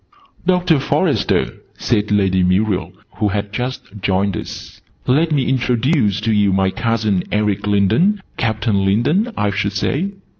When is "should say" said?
9.51-10.13